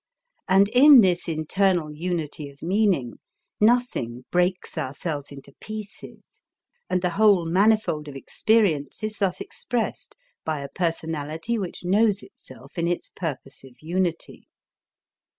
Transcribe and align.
And 0.47 0.67
in 0.69 1.01
this 1.01 1.27
internal 1.27 1.91
unity 1.93 2.49
of 2.49 2.63
meaning, 2.63 3.19
nothing 3.59 4.25
breaks 4.31 4.75
ourselves 4.75 5.31
into 5.31 5.53
pieces, 5.61 6.41
and 6.89 7.03
the 7.03 7.11
whole 7.11 7.45
manifold 7.45 8.07
of 8.07 8.15
experience 8.15 9.03
is 9.03 9.19
thus 9.19 9.39
expressed 9.39 10.17
by 10.43 10.61
a 10.61 10.69
personality 10.69 11.59
which 11.59 11.85
knows 11.85 12.23
itself 12.23 12.79
in 12.79 12.87
its 12.87 13.09
purposive 13.09 13.75
unity. 13.81 14.47